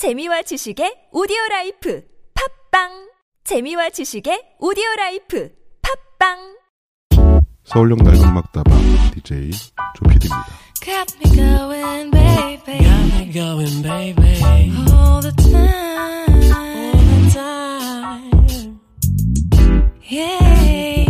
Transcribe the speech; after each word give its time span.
재미와 0.00 0.40
지식의 0.40 1.12
오디오 1.12 1.36
라이프 1.50 2.00
팝빵 2.32 3.10
재미와 3.44 3.90
지식의 3.90 4.56
오디오 4.58 4.84
라이프 4.96 5.52
팝빵 6.16 6.56
서울역 7.64 8.02
낡은 8.04 8.32
막다방 8.32 8.80
DJ 9.12 9.50
조피디입니다. 9.96 10.46
Got 10.80 11.14
me 11.20 11.28
going, 11.36 12.10
baby. 12.10 12.80
Got 12.80 13.12
me 13.12 13.28
going, 13.30 13.82
baby. 13.82 14.72
All 14.88 15.20
the 15.20 15.36
time. 15.36 16.48
All 16.48 16.96
the 16.96 17.28
time. 17.36 18.80
Yeah. 20.08 21.04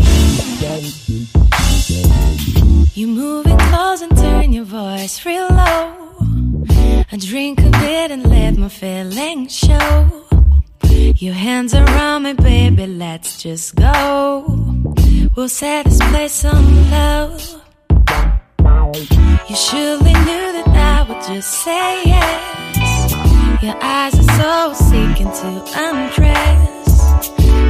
You 2.96 3.06
move 3.06 3.46
it 3.46 3.56
close 3.70 4.02
and 4.02 4.16
turn 4.16 4.52
your 4.52 4.64
voice 4.64 5.24
real 5.24 5.46
low. 5.46 6.19
I 7.12 7.16
drink 7.16 7.58
a 7.58 7.70
bit 7.70 8.12
and 8.12 8.24
let 8.30 8.56
my 8.56 8.68
feelings 8.68 9.56
show. 9.56 10.26
Your 11.16 11.34
hands 11.34 11.74
around 11.74 12.22
me, 12.22 12.34
baby, 12.34 12.86
let's 12.86 13.42
just 13.42 13.74
go. 13.74 14.44
We'll 15.34 15.48
set 15.48 15.86
this 15.86 15.98
place 15.98 16.44
on 16.44 16.90
love. 16.90 17.62
You 19.48 19.56
surely 19.56 20.12
knew 20.12 20.46
that 20.56 20.68
I 20.68 21.02
would 21.08 21.22
just 21.24 21.50
say 21.64 22.02
yes. 22.04 23.12
Your 23.60 23.76
eyes 23.82 24.14
are 24.14 24.30
so 24.38 24.72
seeking 24.74 25.32
to 25.40 25.48
undress. 25.74 27.00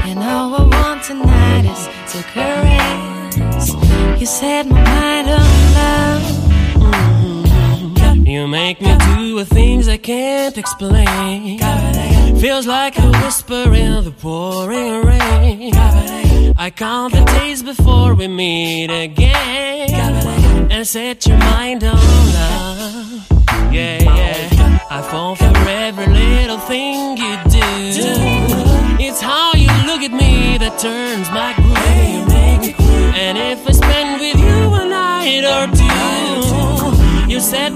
And 0.05 0.19
all 0.19 0.55
I 0.55 0.65
want 0.69 1.03
tonight 1.05 1.65
is 1.65 1.89
to 2.13 2.23
caress. 2.35 4.21
You 4.21 4.27
set 4.27 4.67
my 4.67 4.85
mind 4.85 5.31
on 5.31 5.75
love. 5.75 6.50
You 8.41 8.49
make 8.49 8.81
me 8.81 8.97
do 8.97 9.45
things 9.45 9.87
I 9.87 9.99
can't 9.99 10.57
explain. 10.57 11.59
Feels 12.41 12.67
like 12.67 12.99
a 12.99 13.11
whisper 13.23 13.75
in 13.75 14.03
the 14.03 14.13
pouring 14.13 15.05
rain. 15.05 15.75
I 16.57 16.73
count 16.75 17.13
the 17.13 17.23
days 17.37 17.63
before 17.63 18.15
we 18.15 18.29
meet 18.29 18.89
again. 18.89 20.71
And 20.73 20.87
set 20.87 21.27
your 21.27 21.37
mind 21.37 21.85
on 21.85 21.97
love. 21.99 23.27
Yeah, 23.71 24.03
yeah. 24.05 24.79
I 24.91 25.03
fall 25.11 25.35
for 25.37 25.53
every 25.69 26.07
little 26.07 26.61
thing 26.61 27.19
you 27.19 27.37
do. 27.45 27.69
It's 29.05 29.21
how 29.21 29.53
you 29.53 29.69
look 29.85 30.01
at 30.01 30.13
me 30.13 30.57
that 30.57 30.79
turns 30.79 31.29
my 31.31 31.53
groove. 31.57 32.33
And 33.23 33.37
if 33.37 33.69
I 33.69 33.73
spend 33.73 34.19
with 34.19 34.39
you 34.39 34.75
a 34.81 34.89
night 34.89 35.45
or 35.45 35.67
two, 35.77 37.31
you 37.31 37.39
set 37.39 37.70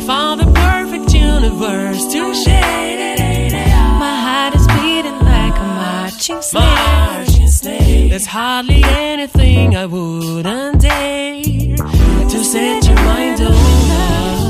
We 0.00 0.06
found 0.06 0.40
the 0.40 0.50
perfect 0.50 1.12
universe 1.12 2.10
to 2.12 2.34
share. 2.34 3.98
My 3.98 4.16
heart 4.24 4.54
is 4.54 4.66
beating 4.68 5.18
like 5.18 5.54
a 5.54 5.66
marching 5.80 6.40
snare. 6.40 6.62
Marching 6.62 7.48
snake. 7.48 8.08
There's 8.08 8.24
hardly 8.24 8.82
anything 8.82 9.76
I 9.76 9.84
wouldn't 9.84 10.80
dare 10.80 11.76
to 12.32 12.44
set 12.44 12.86
your 12.86 12.96
mind 12.96 13.42
on 13.42 13.52
love. 13.52 14.49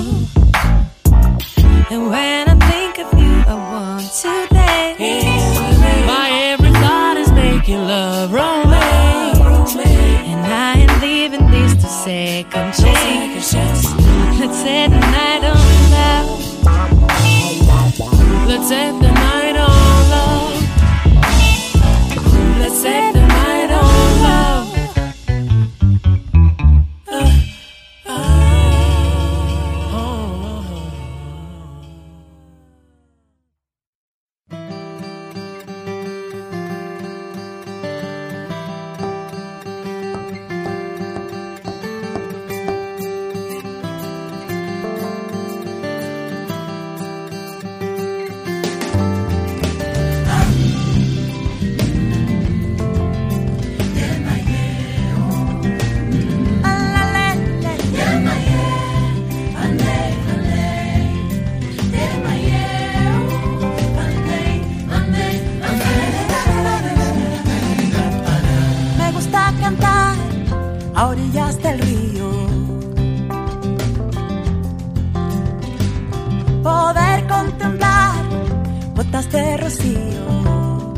Gotas 79.20 79.32
de 79.32 79.56
rocío. 79.56 80.94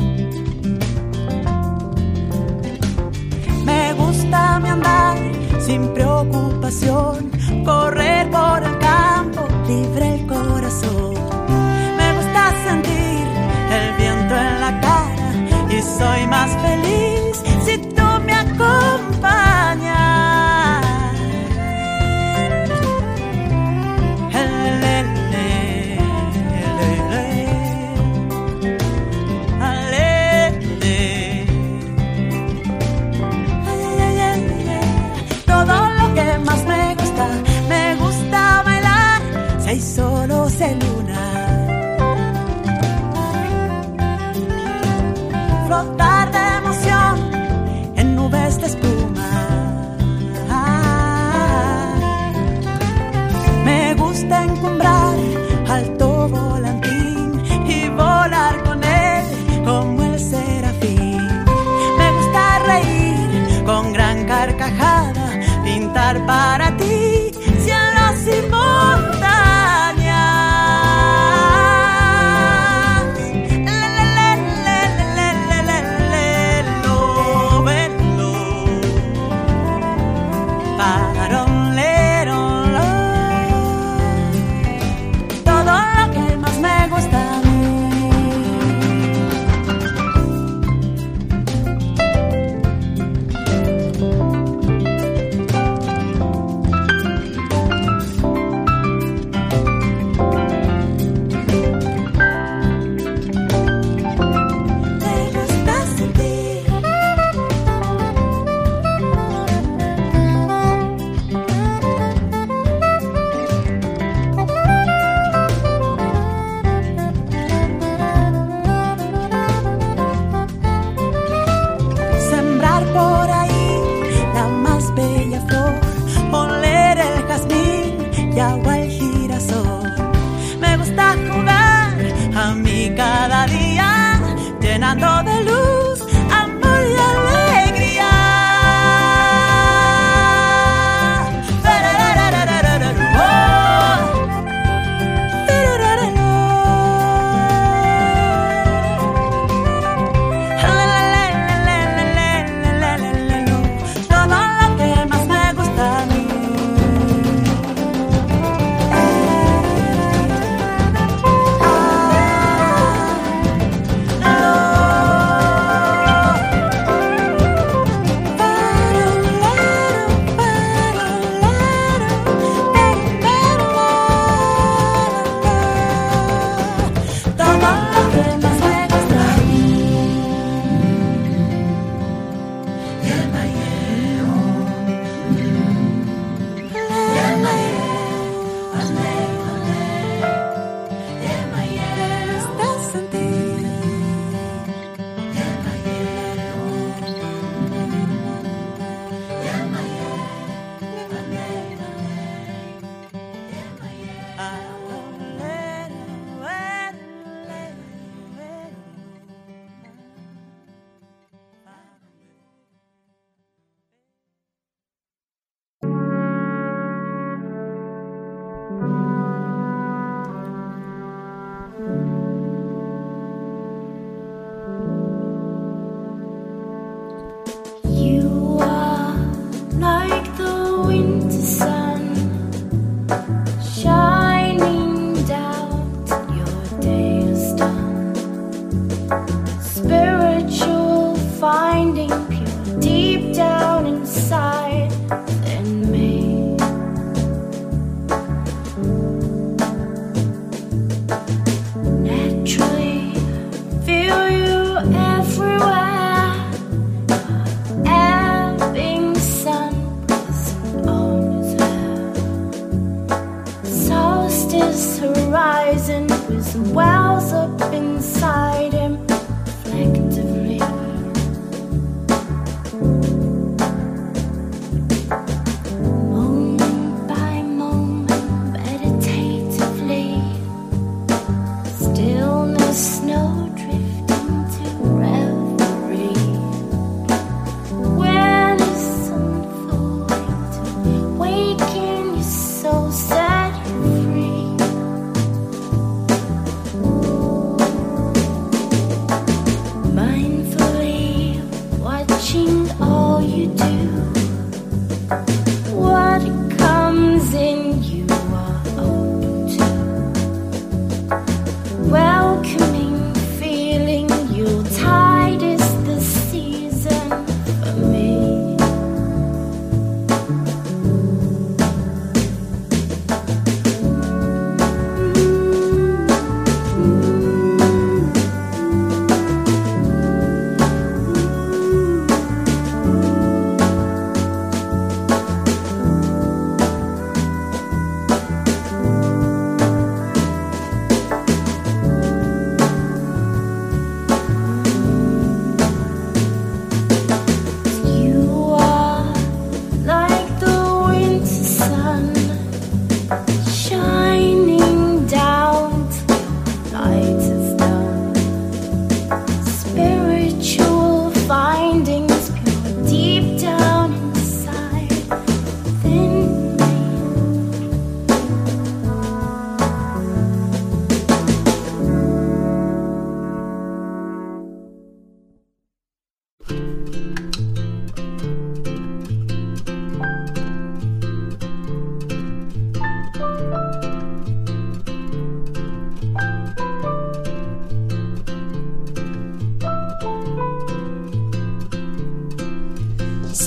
Me 3.64 3.92
gusta 3.94 4.60
mi 4.60 4.68
andar 4.68 5.18
sin 5.60 5.88
preocupación, 5.94 7.30
correr 7.64 8.30
por 8.30 8.62
el 8.62 8.78
campo, 8.78 9.46
libre 9.66 10.14
el 10.14 10.26
corazón. 10.26 11.14
Me 11.96 12.12
gusta 12.16 12.52
sentir 12.66 13.26
el 13.78 13.96
viento 13.96 14.34
en 14.36 14.60
la 14.60 14.80
cara 14.80 15.34
y 15.70 15.82
soy 15.82 16.26
más 16.26 16.50
feliz 16.62 16.81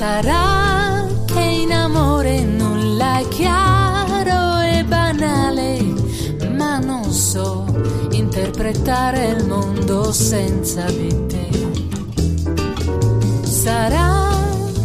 Sarà 0.08 1.08
che 1.26 1.42
in 1.42 1.72
amore 1.74 2.44
nulla 2.44 3.22
è 3.22 3.28
chiaro 3.28 4.60
e 4.62 4.84
banale, 4.84 5.82
ma 6.56 6.78
non 6.78 7.12
so 7.12 7.66
interpretare 8.12 9.30
il 9.30 9.48
mondo 9.48 10.12
senza 10.12 10.84
di 10.92 11.26
te. 11.26 11.50
Sarà 13.42 14.30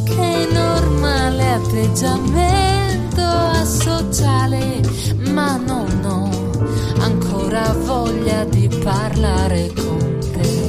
che 0.04 0.48
è 0.48 0.52
normale 0.54 1.52
atteggiamento 1.52 3.20
asociale, 3.20 4.80
ma 5.34 5.56
non 5.58 6.02
ho 6.02 6.30
ancora 7.02 7.74
voglia 7.84 8.44
di 8.44 8.68
parlare 8.82 9.70
con 9.74 10.18
te. 10.32 10.68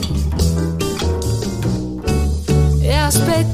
E 2.82 2.94
aspetto 2.94 3.51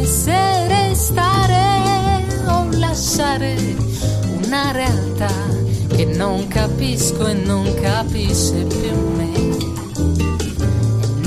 ancestrale, 0.00 0.06
se 0.06 0.66
restare 0.68 2.24
o 2.46 2.68
lasciare 2.78 3.56
una 4.44 4.72
realtà 4.72 5.32
che 5.88 6.04
non 6.04 6.46
capisco 6.48 7.26
e 7.26 7.34
non 7.34 7.74
capisce 7.80 8.64
più 8.64 8.94
me 9.16 9.30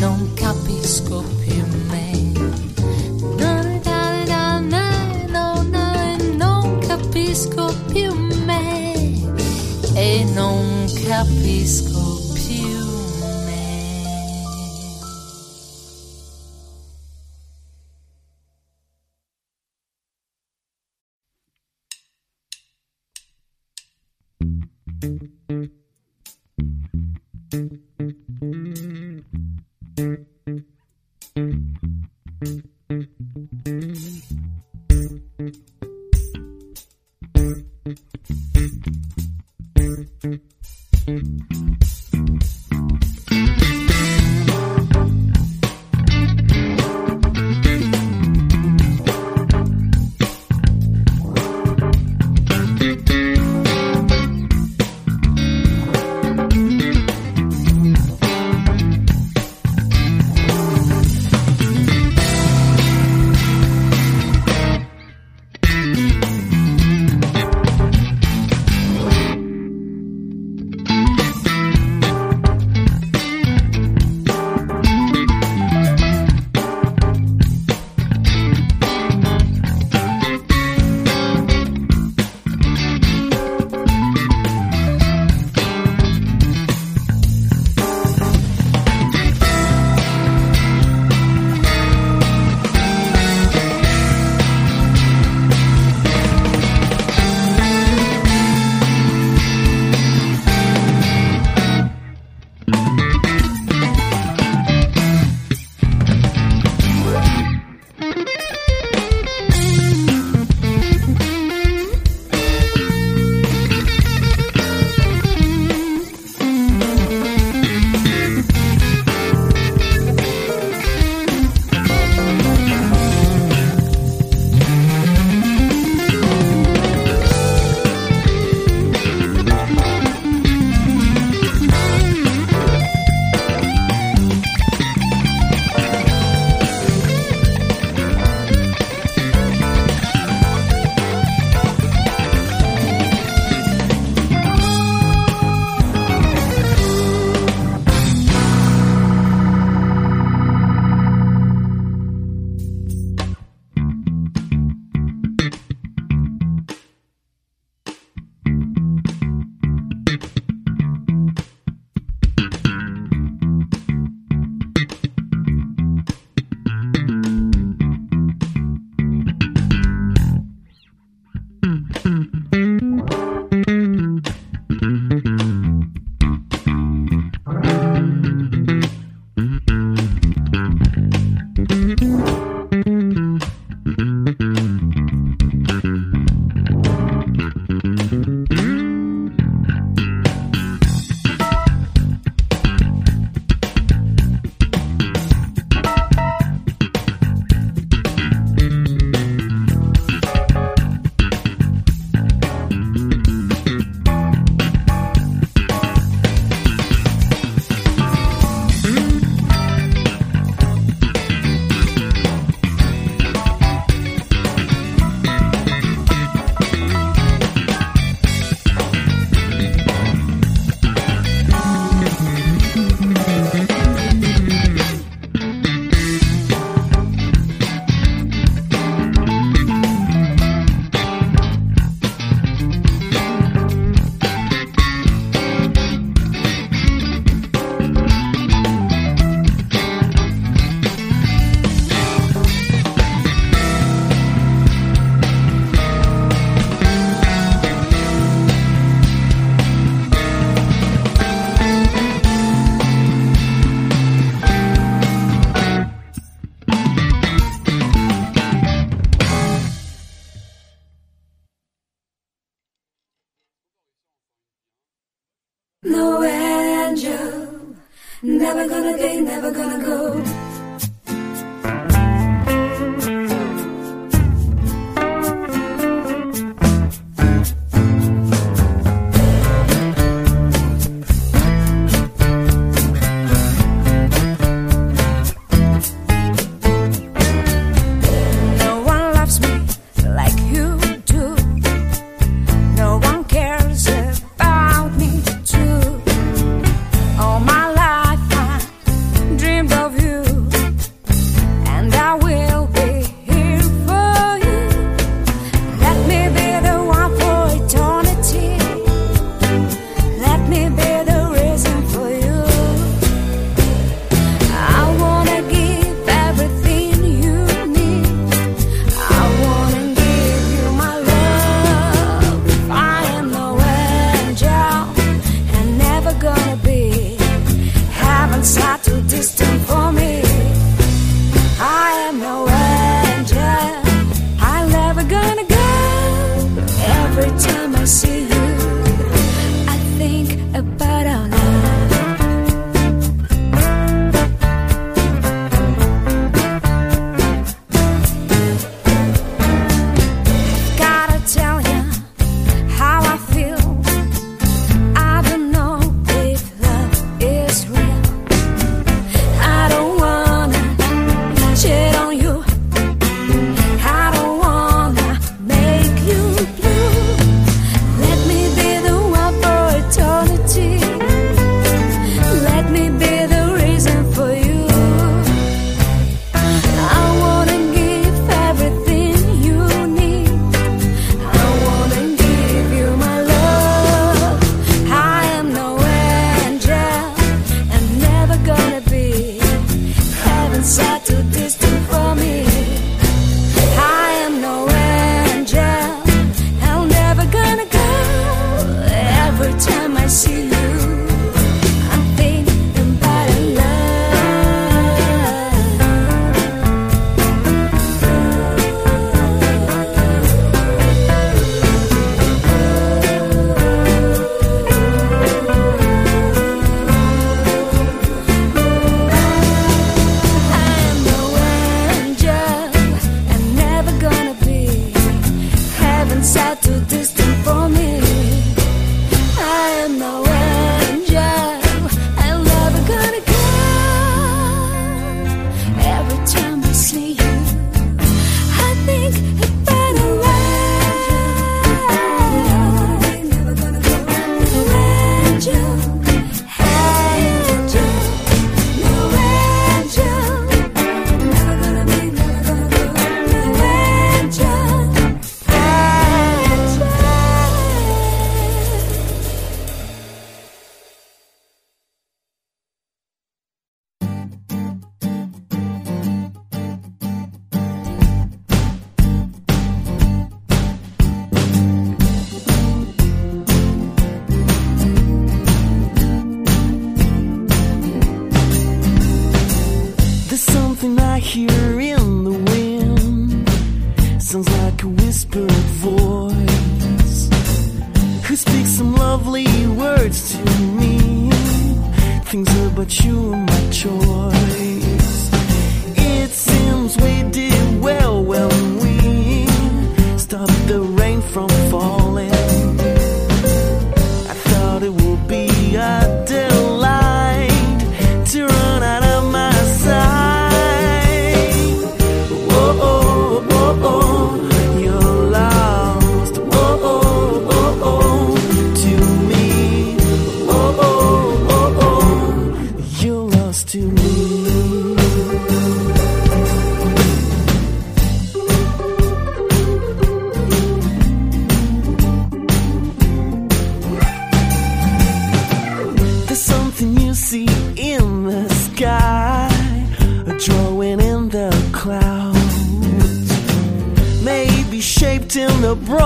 non 0.03 0.33
capisco 0.33 1.23
più 1.45 1.63
me. 1.89 2.31
Non 6.47 6.79
capisco 6.79 7.73
più 7.91 8.13
me 8.45 8.93
e 9.93 10.25
non 10.33 10.85
capisco 11.05 11.92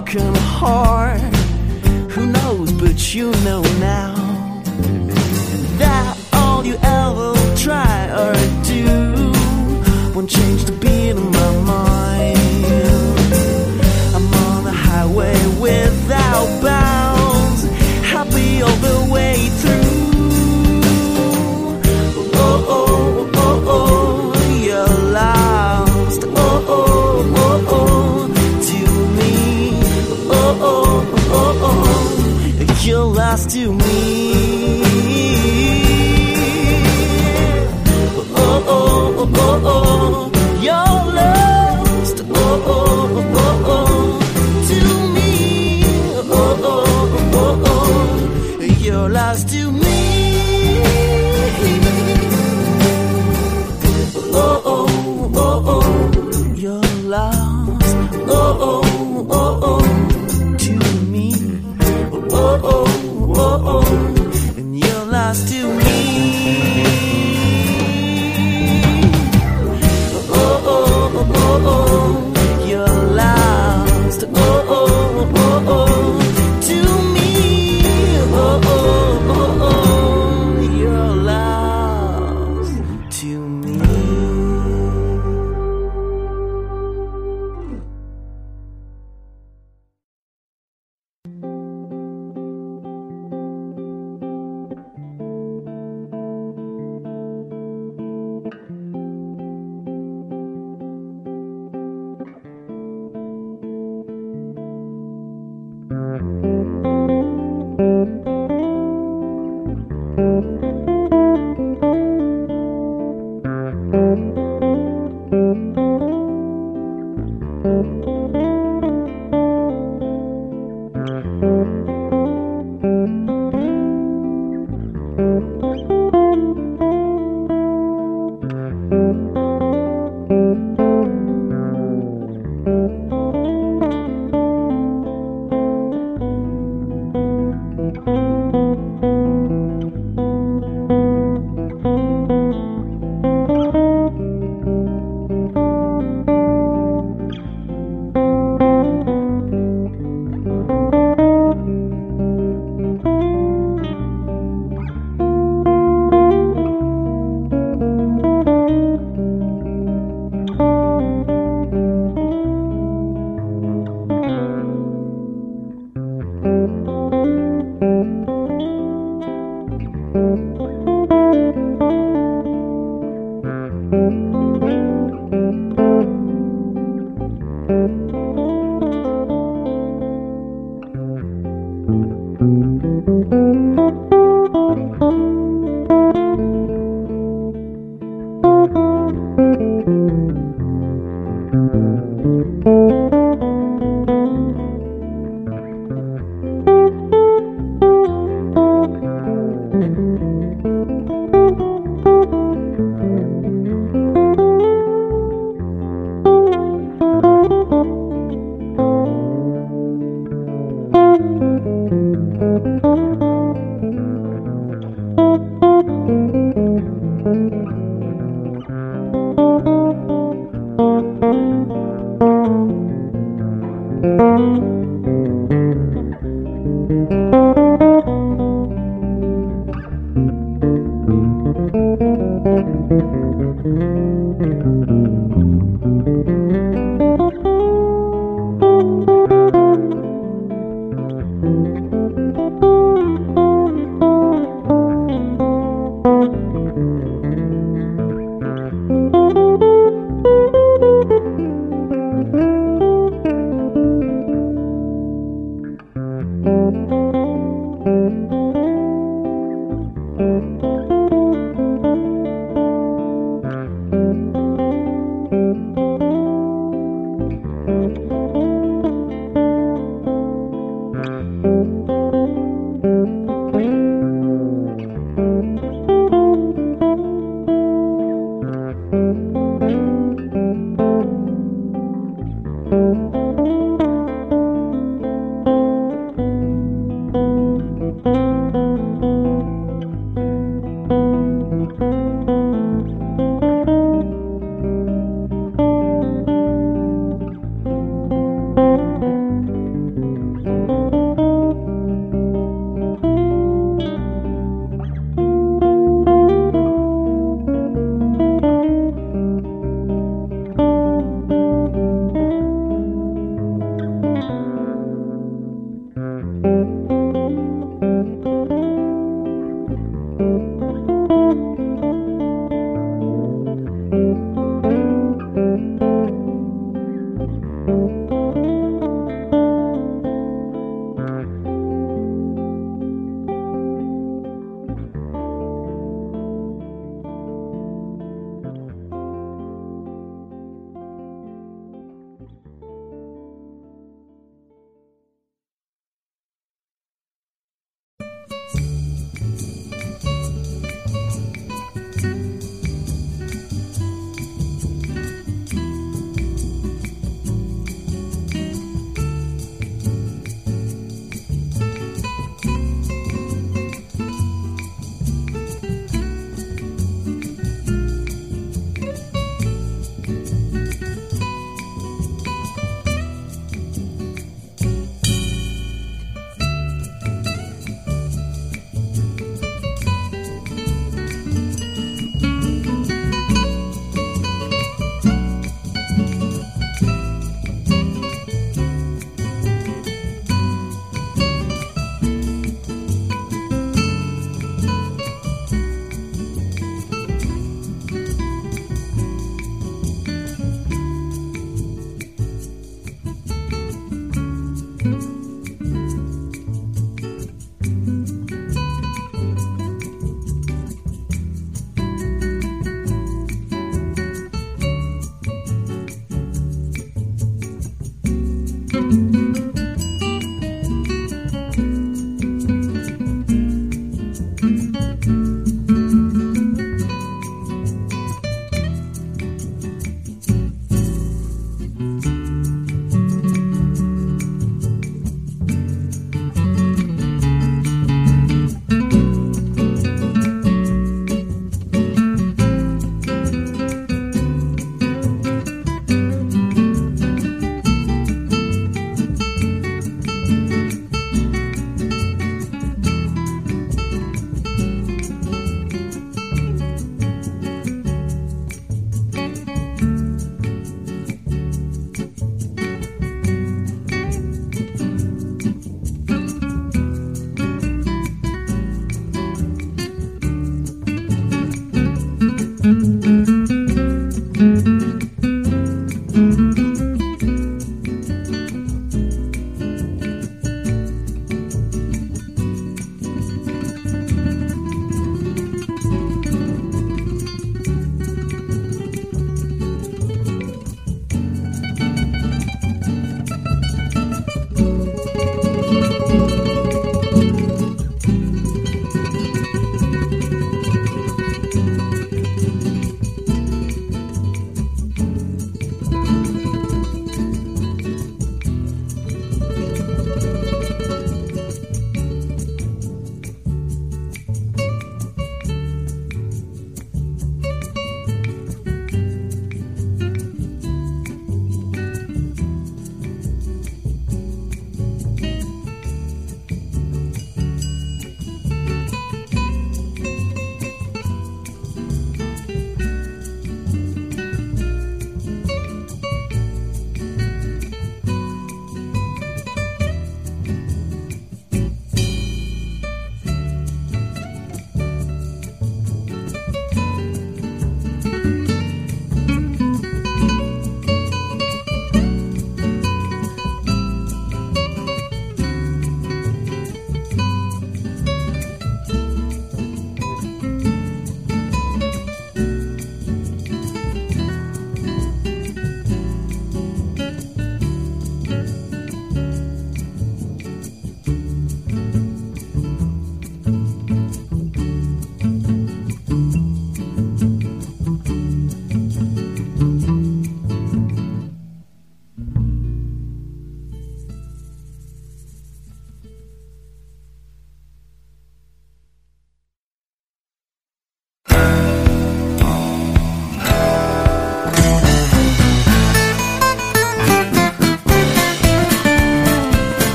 broken 0.00 0.32
heart. 0.34 1.20
Who 2.12 2.26
knows, 2.26 2.72
but 2.72 3.14
you 3.14 3.32
know 3.42 3.62
to 33.46 33.72
me. 33.72 34.82
Oh, 38.34 38.64
oh, 38.66 38.76
oh, 39.18 39.32
oh, 39.34 39.62
oh, 39.64 40.30
you're 40.60 41.04
lost. 41.18 42.16
Oh, 42.28 42.36
oh, 42.66 42.76
oh, 43.16 43.34
oh, 43.34 43.74
oh, 43.74 44.64
to 44.68 44.78
me. 45.14 45.30
Oh, 46.16 46.32
oh, 46.62 46.84
oh, 47.32 47.64
oh, 47.64 47.64
oh, 47.66 48.64
you're 48.80 49.08
lost 49.08 49.48
to 49.50 49.70
me. 49.72 49.98
Oh, 54.34 54.62
oh, 54.64 55.32
oh, 55.34 55.62
oh, 55.66 56.54
you're 56.54 56.80
lost. 57.04 57.94
Oh, 58.30 58.58
oh, 58.60 59.26
oh, 59.30 59.60
oh, 59.62 60.56
to 60.58 60.72
me. 61.06 61.26
Oh, 62.30 62.60
oh, 62.62 62.86
you're 65.28 65.34
lost 65.34 65.87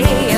day. 0.00 0.31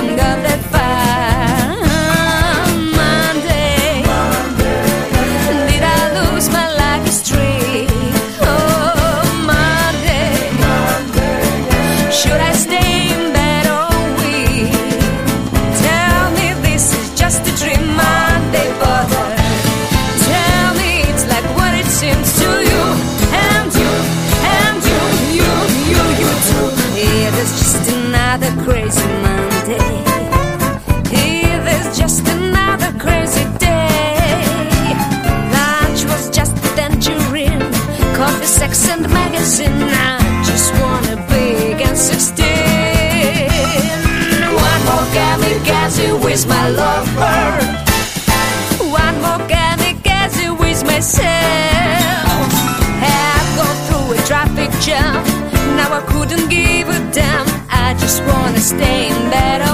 stay 58.64 59.08
in 59.08 59.30
bed. 59.30 59.73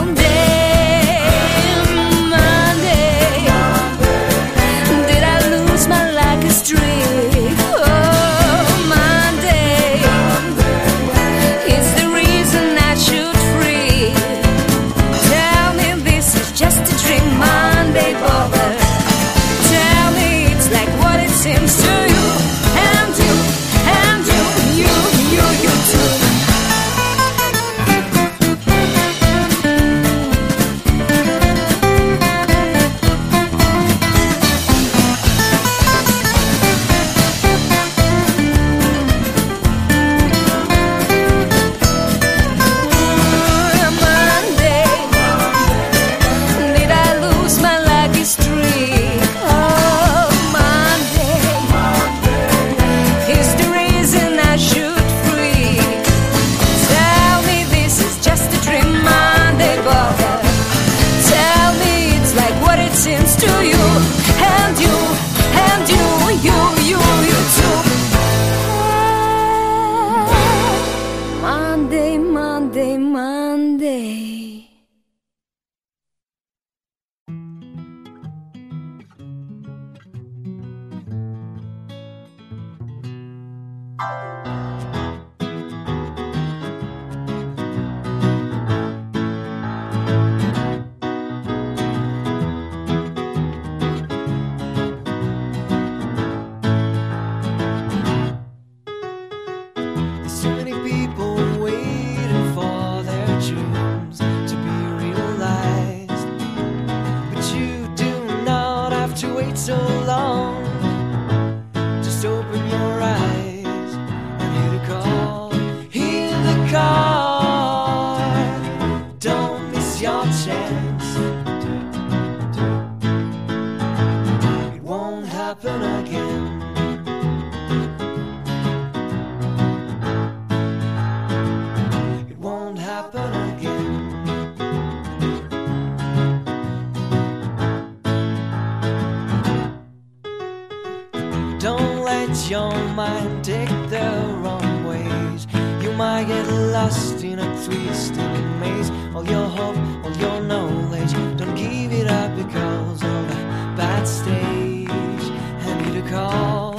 your 142.50 142.74
mind 142.94 143.44
take 143.44 143.68
the 143.90 144.10
wrong 144.42 144.84
ways. 144.84 145.46
You 145.80 145.92
might 145.92 146.24
get 146.26 146.48
lost 146.48 147.22
in 147.22 147.38
a 147.38 147.46
twisted 147.64 148.44
maze. 148.58 148.90
All 149.14 149.24
your 149.24 149.46
hope, 149.46 149.76
all 150.04 150.16
your 150.16 150.40
knowledge. 150.40 151.12
Don't 151.38 151.54
give 151.54 151.92
it 151.92 152.08
up 152.08 152.34
because 152.34 153.04
of 153.04 153.30
a 153.30 153.74
bad 153.76 154.04
stage. 154.04 154.90
I 154.90 155.80
need 155.80 156.04
a 156.04 156.08
call, 156.10 156.76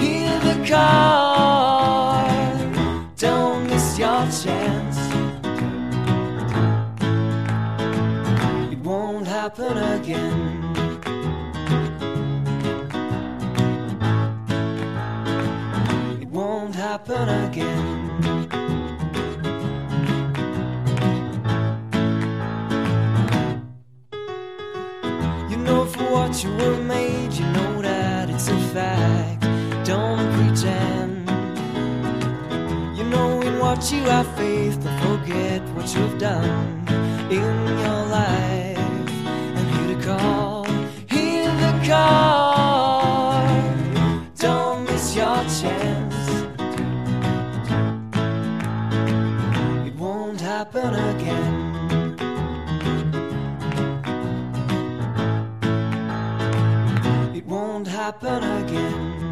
hear 0.00 0.40
the 0.40 0.66
call. 0.68 2.26
Don't 3.16 3.68
miss 3.68 3.96
your 3.96 4.26
chance. 4.42 4.98
It 8.72 8.78
won't 8.80 9.28
happen 9.28 9.78
again. 9.78 10.61
You 17.12 17.18
know 25.58 25.84
for 25.84 26.10
what 26.10 26.42
you 26.42 26.50
were 26.56 26.82
made, 26.82 27.34
you 27.34 27.44
know 27.52 27.82
that 27.82 28.30
it's 28.30 28.48
a 28.48 28.58
fact. 28.72 29.42
Don't 29.84 30.26
pretend. 30.38 31.28
You 32.96 33.04
know 33.04 33.42
in 33.42 33.58
what 33.58 33.92
you 33.92 34.00
have 34.04 34.34
faith, 34.34 34.82
don't 34.82 34.98
forget 35.00 35.60
what 35.74 35.94
you've 35.94 36.18
done 36.18 36.82
in 37.30 37.78
your 37.78 38.06
life. 38.06 38.61
happen 50.62 50.94
again. 50.94 51.54
It 57.34 57.44
won't 57.46 57.88
happen 57.88 58.44
again. 58.44 59.31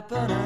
Happen. 0.00 0.39